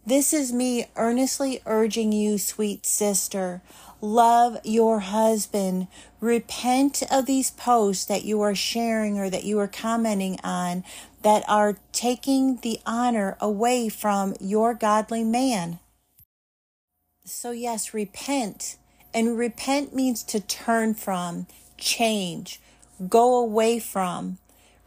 this 0.08 0.32
is 0.32 0.52
me 0.52 0.86
earnestly 0.96 1.60
urging 1.66 2.12
you, 2.12 2.38
sweet 2.38 2.86
sister. 2.86 3.60
Love 4.00 4.56
your 4.64 5.00
husband. 5.00 5.88
Repent 6.20 7.02
of 7.10 7.26
these 7.26 7.50
posts 7.50 8.06
that 8.06 8.24
you 8.24 8.40
are 8.40 8.54
sharing 8.54 9.18
or 9.18 9.28
that 9.28 9.44
you 9.44 9.58
are 9.58 9.68
commenting 9.68 10.38
on 10.42 10.82
that 11.22 11.44
are 11.48 11.78
taking 11.92 12.56
the 12.62 12.80
honor 12.86 13.36
away 13.40 13.88
from 13.88 14.34
your 14.40 14.72
godly 14.72 15.24
man. 15.24 15.78
So, 17.24 17.50
yes, 17.50 17.92
repent. 17.92 18.76
And 19.12 19.36
repent 19.36 19.94
means 19.94 20.22
to 20.24 20.40
turn 20.40 20.94
from, 20.94 21.46
change, 21.76 22.60
go 23.08 23.36
away 23.36 23.78
from. 23.78 24.38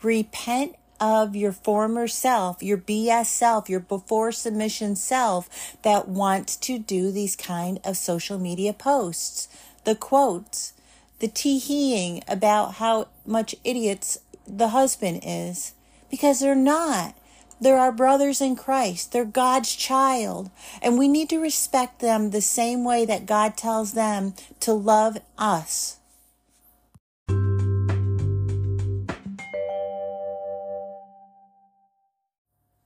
Repent 0.01 0.75
of 1.01 1.36
your 1.36 1.51
former 1.51 2.08
self, 2.08 2.62
your 2.62 2.77
BS 2.77 3.25
self, 3.25 3.67
your 3.67 3.79
before 3.79 4.31
submission 4.31 4.96
self 4.96 5.50
that 5.81 6.08
wants 6.08 6.55
to 6.55 6.77
do 6.77 7.12
these 7.12 7.36
kind 7.36 7.79
of 7.84 7.98
social 7.98 8.38
media 8.38 8.72
posts. 8.72 9.50
The 9.84 9.96
quotes, 9.96 10.74
the 11.20 11.27
teeing 11.27 12.24
about 12.27 12.75
how 12.75 13.08
much 13.25 13.55
idiots 13.63 14.20
the 14.48 14.70
husband 14.70 15.22
is. 15.24 15.74
Because 16.10 16.39
they're 16.39 16.55
not. 16.55 17.15
They're 17.60 17.77
our 17.77 17.91
brothers 17.91 18.41
in 18.41 18.55
Christ. 18.55 19.12
They're 19.12 19.25
God's 19.25 19.75
child. 19.75 20.51
And 20.81 20.98
we 20.98 21.08
need 21.08 21.29
to 21.29 21.39
respect 21.39 22.00
them 22.00 22.29
the 22.29 22.41
same 22.41 22.84
way 22.84 23.05
that 23.05 23.25
God 23.25 23.58
tells 23.58 23.93
them 23.93 24.34
to 24.62 24.74
love 24.74 25.17
us. 25.38 25.98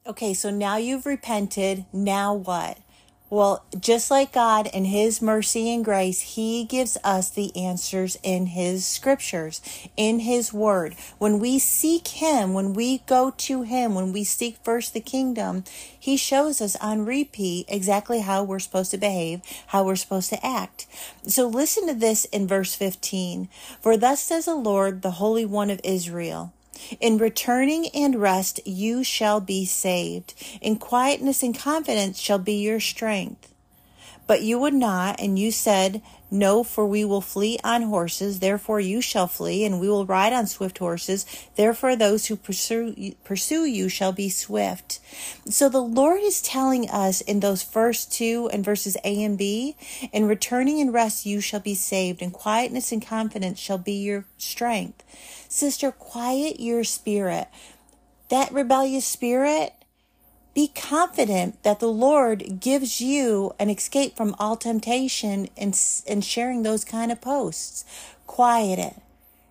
Okay, 0.08 0.36
so 0.36 0.52
now 0.52 0.78
you've 0.78 1.08
repented. 1.08 1.86
Now 1.92 2.32
what? 2.32 2.78
Well, 3.32 3.66
just 3.80 4.12
like 4.12 4.34
God 4.34 4.68
in 4.68 4.86
His 4.86 5.20
mercy 5.20 5.74
and 5.74 5.84
grace, 5.84 6.36
He 6.36 6.64
gives 6.64 6.96
us 7.04 7.32
the 7.32 7.56
answers 7.56 8.16
in 8.22 8.46
His 8.46 8.86
scriptures, 8.86 9.62
in 9.98 10.20
His 10.20 10.54
word. 10.54 10.96
When 11.18 11.40
we 11.40 11.58
seek 11.58 12.10
Him, 12.10 12.54
when 12.54 12.74
we 12.74 13.00
go 13.08 13.34
to 13.36 13.64
Him, 13.64 13.96
when 13.96 14.14
we 14.14 14.24
seek 14.24 14.58
first 14.64 14.94
the 14.94 15.00
kingdom, 15.00 15.64
He 16.00 16.18
shows 16.18 16.62
us 16.62 16.76
on 16.76 17.08
repeat 17.08 17.66
exactly 17.68 18.20
how 18.20 18.44
we're 18.44 18.60
supposed 18.60 18.92
to 18.92 19.00
behave, 19.00 19.42
how 19.68 19.84
we're 19.84 19.96
supposed 19.96 20.30
to 20.30 20.46
act. 20.46 20.86
So 21.26 21.48
listen 21.48 21.88
to 21.88 21.96
this 21.96 22.26
in 22.26 22.48
verse 22.48 22.76
15. 22.76 23.50
For 23.82 23.98
thus 23.98 24.22
says 24.22 24.46
the 24.46 24.54
Lord, 24.54 25.02
the 25.02 25.18
Holy 25.18 25.48
One 25.48 25.72
of 25.72 25.82
Israel. 25.84 26.54
In 27.00 27.18
returning 27.18 27.88
and 27.90 28.16
rest 28.22 28.60
you 28.66 29.04
shall 29.04 29.40
be 29.40 29.66
saved. 29.66 30.34
In 30.62 30.78
quietness 30.78 31.44
and 31.44 31.58
confidence 31.58 32.20
shall 32.20 32.40
be 32.40 32.62
your 32.62 32.80
strength. 32.80 33.55
But 34.28 34.42
you 34.42 34.58
would 34.58 34.74
not, 34.74 35.20
and 35.20 35.38
you 35.38 35.52
said, 35.52 36.02
No, 36.32 36.64
for 36.64 36.86
we 36.86 37.06
will 37.06 37.22
flee 37.22 37.60
on 37.64 37.84
horses, 37.84 38.40
therefore 38.40 38.80
you 38.80 39.00
shall 39.00 39.28
flee, 39.28 39.64
and 39.64 39.80
we 39.80 39.88
will 39.88 40.06
ride 40.06 40.34
on 40.34 40.48
swift 40.48 40.80
horses, 40.80 41.26
therefore 41.56 41.96
those 41.96 42.26
who 42.26 42.36
pursue, 42.36 43.14
pursue 43.24 43.66
you 43.66 43.88
shall 43.88 44.12
be 44.12 44.30
swift. 44.30 45.00
So 45.48 45.70
the 45.70 45.82
Lord 45.82 46.22
is 46.24 46.42
telling 46.42 46.90
us 46.90 47.22
in 47.22 47.40
those 47.40 47.62
first 47.62 48.12
two 48.12 48.50
and 48.52 48.66
verses 48.66 48.98
A 49.04 49.24
and 49.24 49.38
B, 49.38 49.76
in 50.12 50.26
returning 50.26 50.82
and 50.82 50.92
rest 50.92 51.28
you 51.28 51.40
shall 51.40 51.60
be 51.60 51.76
saved, 51.76 52.24
and 52.24 52.34
quietness 52.34 52.92
and 52.92 53.06
confidence 53.06 53.60
shall 53.60 53.78
be 53.78 53.94
your 53.94 54.26
strength. 54.40 55.04
Sister, 55.48 55.92
quiet 55.92 56.60
your 56.60 56.84
spirit. 56.84 57.48
That 58.30 58.52
rebellious 58.52 59.06
spirit, 59.06 59.75
be 60.56 60.70
confident 60.70 61.62
that 61.64 61.82
the 61.82 61.92
Lord 61.92 62.62
gives 62.62 63.02
you 63.02 63.54
an 63.60 63.70
escape 63.70 64.16
from 64.16 64.34
all 64.40 64.56
temptation 64.56 65.50
and, 65.58 65.80
and 66.08 66.24
sharing 66.24 66.64
those 66.64 66.86
kind 66.86 67.12
of 67.12 67.20
posts. 67.20 67.84
Quiet 68.26 68.80
it. 68.80 68.96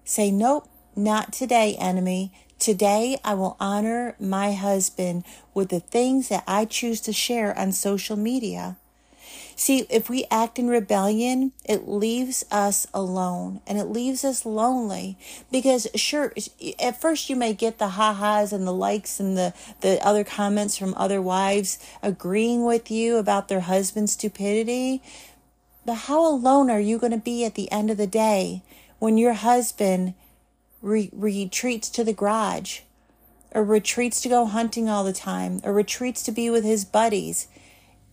Say, 0.04 0.30
nope, 0.30 0.66
not 0.96 1.32
today, 1.32 1.76
enemy. 1.78 2.32
Today, 2.58 3.18
I 3.22 3.34
will 3.34 3.58
honor 3.60 4.16
my 4.18 4.54
husband 4.54 5.24
with 5.52 5.68
the 5.68 5.80
things 5.80 6.30
that 6.30 6.42
I 6.46 6.64
choose 6.64 7.02
to 7.02 7.12
share 7.12 7.56
on 7.56 7.72
social 7.72 8.16
media. 8.16 8.78
See, 9.56 9.86
if 9.88 10.10
we 10.10 10.26
act 10.30 10.58
in 10.58 10.68
rebellion, 10.68 11.52
it 11.64 11.88
leaves 11.88 12.44
us 12.50 12.86
alone 12.92 13.60
and 13.66 13.78
it 13.78 13.84
leaves 13.84 14.24
us 14.24 14.44
lonely 14.44 15.16
because 15.50 15.86
sure, 15.94 16.32
at 16.80 17.00
first 17.00 17.30
you 17.30 17.36
may 17.36 17.54
get 17.54 17.78
the 17.78 17.90
ha-has 17.90 18.52
and 18.52 18.66
the 18.66 18.72
likes 18.72 19.20
and 19.20 19.38
the, 19.38 19.54
the 19.80 20.04
other 20.04 20.24
comments 20.24 20.76
from 20.76 20.94
other 20.96 21.22
wives 21.22 21.78
agreeing 22.02 22.64
with 22.64 22.90
you 22.90 23.16
about 23.16 23.48
their 23.48 23.60
husband's 23.60 24.12
stupidity. 24.12 25.00
But 25.86 25.94
how 25.94 26.26
alone 26.26 26.68
are 26.68 26.80
you 26.80 26.98
going 26.98 27.12
to 27.12 27.18
be 27.18 27.44
at 27.44 27.54
the 27.54 27.70
end 27.70 27.90
of 27.90 27.96
the 27.96 28.06
day 28.06 28.62
when 28.98 29.18
your 29.18 29.34
husband 29.34 30.14
re- 30.82 31.10
retreats 31.12 31.90
to 31.90 32.02
the 32.02 32.12
garage 32.12 32.80
or 33.52 33.62
retreats 33.62 34.20
to 34.22 34.28
go 34.28 34.46
hunting 34.46 34.88
all 34.88 35.04
the 35.04 35.12
time 35.12 35.60
or 35.62 35.72
retreats 35.72 36.24
to 36.24 36.32
be 36.32 36.50
with 36.50 36.64
his 36.64 36.84
buddies? 36.84 37.46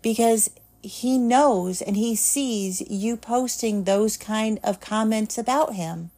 Because 0.01 0.50
he 0.81 1.17
knows 1.17 1.81
and 1.81 1.95
he 1.95 2.15
sees 2.15 2.81
you 2.89 3.17
posting 3.17 3.83
those 3.83 4.17
kind 4.17 4.59
of 4.63 4.79
comments 4.79 5.38
about 5.38 5.73
him. 5.73 6.11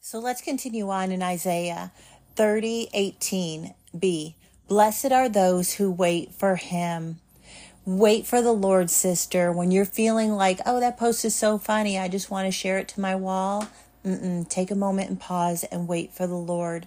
So 0.00 0.18
let's 0.18 0.40
continue 0.40 0.88
on 0.90 1.12
in 1.12 1.22
Isaiah 1.22 1.92
30 2.36 2.88
18b. 2.94 4.34
Blessed 4.68 5.12
are 5.12 5.28
those 5.28 5.74
who 5.74 5.90
wait 5.90 6.32
for 6.32 6.56
him. 6.56 7.20
Wait 7.84 8.26
for 8.26 8.42
the 8.42 8.52
Lord, 8.52 8.90
sister. 8.90 9.50
When 9.50 9.70
you're 9.70 9.84
feeling 9.86 10.32
like, 10.32 10.60
oh, 10.66 10.78
that 10.78 10.98
post 10.98 11.24
is 11.24 11.34
so 11.34 11.56
funny, 11.56 11.98
I 11.98 12.08
just 12.08 12.30
want 12.30 12.46
to 12.46 12.52
share 12.52 12.78
it 12.78 12.88
to 12.88 13.00
my 13.00 13.14
wall. 13.14 13.66
Mm-mm. 14.04 14.48
Take 14.48 14.70
a 14.70 14.74
moment 14.74 15.10
and 15.10 15.18
pause 15.18 15.64
and 15.64 15.88
wait 15.88 16.12
for 16.12 16.26
the 16.26 16.34
Lord. 16.34 16.86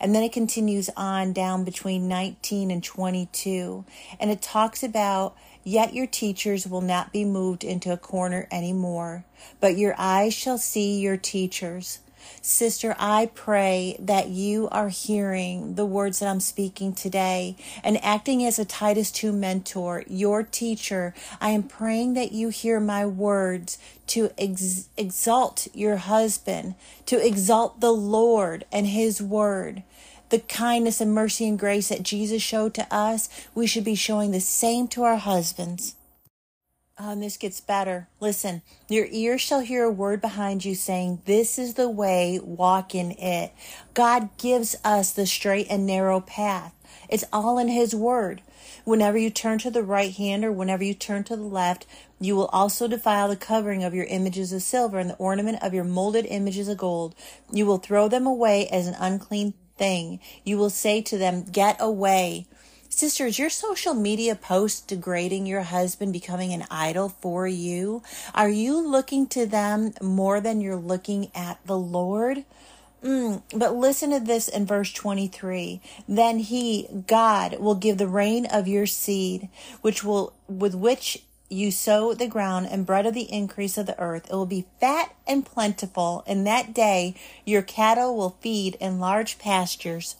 And 0.00 0.14
then 0.14 0.22
it 0.22 0.32
continues 0.32 0.88
on 0.96 1.32
down 1.32 1.64
between 1.64 2.06
19 2.06 2.70
and 2.70 2.82
22. 2.82 3.84
And 4.20 4.30
it 4.30 4.40
talks 4.40 4.82
about 4.82 5.36
Yet 5.64 5.94
your 5.94 6.06
teachers 6.06 6.66
will 6.66 6.80
not 6.80 7.12
be 7.12 7.24
moved 7.24 7.64
into 7.64 7.92
a 7.92 7.96
corner 7.96 8.48
any 8.50 8.72
more, 8.72 9.24
but 9.60 9.76
your 9.76 9.94
eyes 9.96 10.34
shall 10.34 10.58
see 10.58 11.00
your 11.00 11.16
teachers. 11.16 12.00
Sister, 12.40 12.94
I 12.98 13.30
pray 13.34 13.96
that 13.98 14.28
you 14.28 14.68
are 14.70 14.88
hearing 14.88 15.74
the 15.74 15.86
words 15.86 16.18
that 16.20 16.28
I'm 16.28 16.40
speaking 16.40 16.92
today 16.92 17.56
and 17.82 18.02
acting 18.02 18.44
as 18.44 18.58
a 18.58 18.64
Titus 18.64 19.10
2 19.10 19.32
mentor, 19.32 20.04
your 20.06 20.42
teacher. 20.42 21.14
I 21.40 21.50
am 21.50 21.64
praying 21.64 22.14
that 22.14 22.32
you 22.32 22.48
hear 22.48 22.80
my 22.80 23.06
words 23.06 23.78
to 24.08 24.30
ex- 24.38 24.88
exalt 24.96 25.68
your 25.74 25.96
husband, 25.96 26.74
to 27.06 27.24
exalt 27.24 27.80
the 27.80 27.92
Lord 27.92 28.64
and 28.72 28.86
his 28.86 29.22
word. 29.22 29.82
The 30.32 30.38
kindness 30.38 31.02
and 31.02 31.12
mercy 31.12 31.46
and 31.46 31.58
grace 31.58 31.90
that 31.90 32.02
Jesus 32.02 32.40
showed 32.40 32.72
to 32.74 32.86
us, 32.90 33.28
we 33.54 33.66
should 33.66 33.84
be 33.84 33.94
showing 33.94 34.30
the 34.30 34.40
same 34.40 34.88
to 34.88 35.02
our 35.02 35.18
husbands. 35.18 35.94
Oh, 36.98 37.10
and 37.10 37.22
this 37.22 37.36
gets 37.36 37.60
better. 37.60 38.08
Listen, 38.18 38.62
your 38.88 39.06
ear 39.10 39.36
shall 39.36 39.60
hear 39.60 39.84
a 39.84 39.90
word 39.90 40.22
behind 40.22 40.64
you 40.64 40.74
saying, 40.74 41.20
This 41.26 41.58
is 41.58 41.74
the 41.74 41.90
way, 41.90 42.40
walk 42.42 42.94
in 42.94 43.10
it. 43.18 43.52
God 43.92 44.30
gives 44.38 44.74
us 44.82 45.12
the 45.12 45.26
straight 45.26 45.66
and 45.68 45.86
narrow 45.86 46.18
path. 46.20 46.72
It's 47.10 47.24
all 47.30 47.58
in 47.58 47.68
His 47.68 47.94
word. 47.94 48.40
Whenever 48.86 49.18
you 49.18 49.28
turn 49.28 49.58
to 49.58 49.70
the 49.70 49.82
right 49.82 50.12
hand 50.12 50.46
or 50.46 50.52
whenever 50.52 50.82
you 50.82 50.94
turn 50.94 51.24
to 51.24 51.36
the 51.36 51.42
left, 51.42 51.84
you 52.18 52.34
will 52.36 52.48
also 52.54 52.88
defile 52.88 53.28
the 53.28 53.36
covering 53.36 53.84
of 53.84 53.92
your 53.92 54.06
images 54.06 54.50
of 54.54 54.62
silver 54.62 54.98
and 54.98 55.10
the 55.10 55.16
ornament 55.16 55.58
of 55.62 55.74
your 55.74 55.84
molded 55.84 56.24
images 56.24 56.68
of 56.68 56.78
gold. 56.78 57.14
You 57.52 57.66
will 57.66 57.76
throw 57.76 58.08
them 58.08 58.26
away 58.26 58.66
as 58.68 58.86
an 58.86 58.96
unclean 58.98 59.52
thing. 59.76 60.20
You 60.44 60.58
will 60.58 60.70
say 60.70 61.02
to 61.02 61.18
them, 61.18 61.44
Get 61.44 61.76
away. 61.80 62.46
Sisters, 62.88 63.38
your 63.38 63.48
social 63.48 63.94
media 63.94 64.34
posts 64.34 64.82
degrading 64.82 65.46
your 65.46 65.62
husband, 65.62 66.12
becoming 66.12 66.52
an 66.52 66.66
idol 66.70 67.08
for 67.08 67.48
you? 67.48 68.02
Are 68.34 68.50
you 68.50 68.78
looking 68.86 69.26
to 69.28 69.46
them 69.46 69.94
more 70.02 70.42
than 70.42 70.60
you're 70.60 70.76
looking 70.76 71.30
at 71.34 71.58
the 71.66 71.78
Lord? 71.78 72.44
Mm, 73.02 73.42
but 73.56 73.74
listen 73.74 74.10
to 74.10 74.20
this 74.20 74.46
in 74.46 74.66
verse 74.66 74.92
23. 74.92 75.80
Then 76.06 76.38
he, 76.38 76.86
God, 77.06 77.58
will 77.58 77.74
give 77.74 77.98
the 77.98 78.06
rain 78.06 78.46
of 78.46 78.68
your 78.68 78.86
seed, 78.86 79.48
which 79.80 80.04
will, 80.04 80.34
with 80.46 80.74
which 80.74 81.24
you 81.52 81.70
sow 81.70 82.14
the 82.14 82.26
ground 82.26 82.66
and 82.70 82.86
bread 82.86 83.06
of 83.06 83.14
the 83.14 83.30
increase 83.32 83.76
of 83.76 83.86
the 83.86 83.98
earth. 84.00 84.26
It 84.30 84.34
will 84.34 84.46
be 84.46 84.66
fat 84.80 85.14
and 85.26 85.44
plentiful. 85.44 86.24
In 86.26 86.44
that 86.44 86.74
day, 86.74 87.14
your 87.44 87.62
cattle 87.62 88.16
will 88.16 88.36
feed 88.40 88.76
in 88.80 88.98
large 88.98 89.38
pastures. 89.38 90.16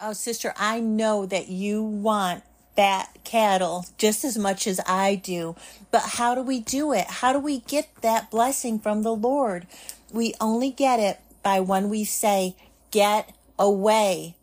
Oh, 0.00 0.12
sister, 0.12 0.54
I 0.56 0.80
know 0.80 1.26
that 1.26 1.48
you 1.48 1.82
want 1.82 2.44
fat 2.76 3.18
cattle 3.24 3.86
just 3.98 4.24
as 4.24 4.38
much 4.38 4.66
as 4.66 4.80
I 4.86 5.16
do. 5.16 5.56
But 5.90 6.02
how 6.02 6.36
do 6.36 6.42
we 6.42 6.60
do 6.60 6.92
it? 6.92 7.06
How 7.06 7.32
do 7.32 7.40
we 7.40 7.60
get 7.60 7.88
that 8.02 8.30
blessing 8.30 8.78
from 8.78 9.02
the 9.02 9.14
Lord? 9.14 9.66
We 10.12 10.34
only 10.40 10.70
get 10.70 11.00
it 11.00 11.18
by 11.42 11.60
when 11.60 11.88
we 11.88 12.04
say, 12.04 12.54
get 12.90 13.34
away. 13.58 14.36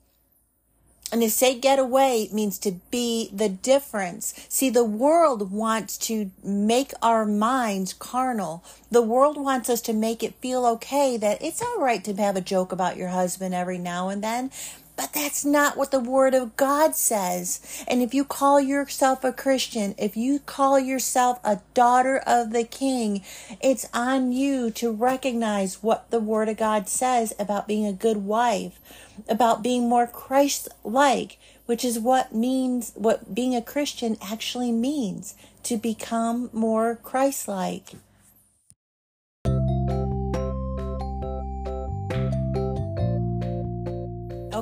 And 1.15 1.22
to 1.22 1.29
say 1.29 1.57
get 1.57 1.79
away 1.79 2.27
means 2.34 2.57
to 2.57 2.74
be 2.91 3.29
the 3.31 3.48
difference. 3.48 4.34
See, 4.50 4.69
the 4.69 4.84
world 4.84 5.50
wants 5.50 5.98
to 6.00 6.29
make 6.43 6.91
our 7.01 7.25
minds 7.25 7.93
carnal. 7.93 8.65
The 8.91 9.01
world 9.01 9.38
wants 9.38 9.69
us 9.69 9.79
to 9.84 9.93
make 9.93 10.24
it 10.24 10.36
feel 10.41 10.65
okay 10.65 11.15
that 11.15 11.41
it's 11.41 11.62
all 11.62 11.79
right 11.79 12.03
to 12.03 12.13
have 12.15 12.36
a 12.36 12.41
joke 12.41 12.74
about 12.74 12.98
your 12.98 13.07
husband 13.07 13.55
every 13.55 13.77
now 13.77 14.10
and 14.10 14.22
then. 14.22 14.51
But 14.98 15.12
that's 15.14 15.44
not 15.44 15.75
what 15.75 15.92
the 15.92 16.00
Word 16.00 16.34
of 16.34 16.56
God 16.56 16.96
says. 16.96 17.84
And 17.88 18.02
if 18.02 18.14
you 18.14 18.24
call 18.24 18.62
yourself 18.62 19.24
a 19.24 19.34
Christian, 19.34 19.94
if 19.98 20.16
you 20.16 20.40
call 20.40 20.80
yourself 20.80 21.40
a 21.44 21.60
daughter 21.74 22.18
of 22.25 22.52
the 22.52 22.64
King, 22.64 23.22
it's 23.62 23.90
on 23.94 24.32
you 24.32 24.72
to 24.72 24.92
recognize 24.92 25.84
what 25.84 26.10
the 26.12 26.20
Word 26.20 26.48
of 26.48 26.58
God 26.58 26.88
says 26.88 27.34
about 27.38 27.68
being 27.68 27.86
a 27.86 27.94
good 27.94 28.18
wife, 28.18 28.80
about 29.28 29.62
being 29.62 29.90
more 29.90 30.08
Christ 30.08 30.70
like, 30.84 31.38
which 31.66 31.84
is 31.84 32.00
what 32.00 32.34
means, 32.34 32.94
what 32.96 33.36
being 33.36 33.56
a 33.56 33.62
Christian 33.62 34.18
actually 34.22 34.72
means 34.72 35.36
to 35.64 35.78
become 35.78 36.50
more 36.54 37.00
Christ 37.04 37.48
like. 37.48 37.96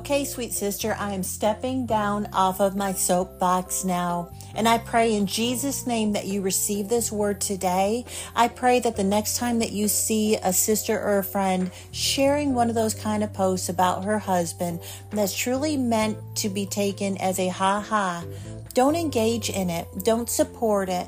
Okay, 0.04 0.26
sweet 0.26 0.52
sister, 0.52 0.98
I 1.00 1.14
am 1.14 1.24
stepping 1.24 1.86
down 1.86 2.28
off 2.34 2.60
of 2.60 2.76
my 2.76 2.92
soapbox 2.92 3.86
now. 3.86 4.32
And 4.54 4.68
I 4.68 4.78
pray 4.78 5.16
in 5.16 5.26
Jesus' 5.26 5.88
name 5.88 6.12
that 6.12 6.26
you 6.26 6.42
receive 6.42 6.90
this 6.90 7.10
word 7.10 7.40
today. 7.40 8.04
I 8.36 8.50
pray 8.50 8.82
that 8.82 8.98
the 8.98 9.06
next 9.06 9.38
time 9.38 9.60
that 9.60 9.72
you 9.72 9.88
see 9.88 10.36
a 10.36 10.52
sister 10.52 11.00
or 11.00 11.20
a 11.20 11.24
friend 11.24 11.72
sharing 11.92 12.54
one 12.54 12.68
of 12.68 12.76
those 12.76 12.94
kind 12.94 13.24
of 13.24 13.32
posts 13.32 13.70
about 13.70 14.04
her 14.04 14.20
husband 14.20 14.82
that's 15.12 15.34
truly 15.34 15.78
meant 15.78 16.18
to 16.36 16.50
be 16.50 16.66
taken 16.66 17.16
as 17.20 17.40
a 17.40 17.48
ha 17.48 17.80
ha, 17.80 18.26
don't 18.74 18.98
engage 18.98 19.50
in 19.50 19.70
it, 19.70 19.88
don't 20.04 20.30
support 20.30 20.90
it. 20.90 21.08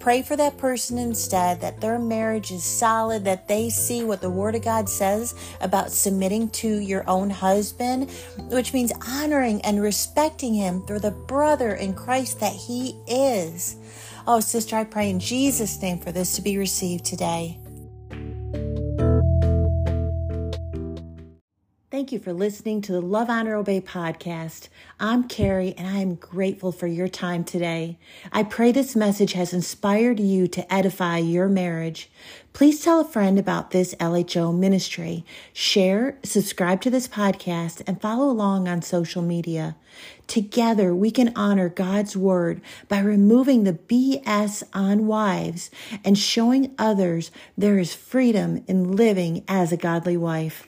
Pray 0.00 0.22
for 0.22 0.34
that 0.34 0.56
person 0.56 0.96
instead 0.96 1.60
that 1.60 1.82
their 1.82 1.98
marriage 1.98 2.50
is 2.50 2.64
solid, 2.64 3.22
that 3.26 3.46
they 3.46 3.68
see 3.68 4.02
what 4.02 4.22
the 4.22 4.30
Word 4.30 4.54
of 4.54 4.62
God 4.62 4.88
says 4.88 5.34
about 5.60 5.92
submitting 5.92 6.48
to 6.48 6.78
your 6.78 7.08
own 7.08 7.28
husband, 7.28 8.10
which 8.48 8.72
means 8.72 8.92
honoring 9.06 9.60
and 9.60 9.82
respecting 9.82 10.54
him 10.54 10.80
through 10.86 11.00
the 11.00 11.10
brother 11.10 11.74
in 11.74 11.92
Christ 11.92 12.40
that 12.40 12.54
he 12.54 12.96
is. 13.06 13.76
Oh, 14.26 14.40
sister, 14.40 14.74
I 14.74 14.84
pray 14.84 15.10
in 15.10 15.20
Jesus' 15.20 15.80
name 15.82 15.98
for 15.98 16.12
this 16.12 16.34
to 16.36 16.42
be 16.42 16.56
received 16.56 17.04
today. 17.04 17.59
Thank 22.00 22.12
you 22.12 22.18
for 22.18 22.32
listening 22.32 22.80
to 22.80 22.92
the 22.92 23.02
Love, 23.02 23.28
Honor, 23.28 23.54
Obey 23.56 23.82
podcast. 23.82 24.68
I'm 24.98 25.28
Carrie, 25.28 25.74
and 25.76 25.86
I 25.86 25.98
am 25.98 26.14
grateful 26.14 26.72
for 26.72 26.86
your 26.86 27.08
time 27.08 27.44
today. 27.44 27.98
I 28.32 28.42
pray 28.42 28.72
this 28.72 28.96
message 28.96 29.34
has 29.34 29.52
inspired 29.52 30.18
you 30.18 30.48
to 30.48 30.72
edify 30.72 31.18
your 31.18 31.46
marriage. 31.46 32.10
Please 32.54 32.82
tell 32.82 33.00
a 33.00 33.04
friend 33.04 33.38
about 33.38 33.72
this 33.72 33.94
LHO 33.96 34.58
ministry. 34.58 35.26
Share, 35.52 36.16
subscribe 36.22 36.80
to 36.80 36.90
this 36.90 37.06
podcast, 37.06 37.82
and 37.86 38.00
follow 38.00 38.30
along 38.30 38.66
on 38.66 38.80
social 38.80 39.20
media. 39.20 39.76
Together, 40.26 40.94
we 40.94 41.10
can 41.10 41.36
honor 41.36 41.68
God's 41.68 42.16
word 42.16 42.62
by 42.88 43.00
removing 43.00 43.64
the 43.64 43.74
BS 43.74 44.62
on 44.72 45.06
wives 45.06 45.70
and 46.02 46.16
showing 46.16 46.74
others 46.78 47.30
there 47.58 47.78
is 47.78 47.92
freedom 47.92 48.64
in 48.66 48.96
living 48.96 49.44
as 49.46 49.70
a 49.70 49.76
godly 49.76 50.16
wife. 50.16 50.66